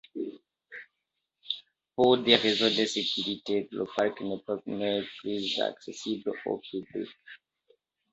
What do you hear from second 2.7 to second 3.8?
de sécurité,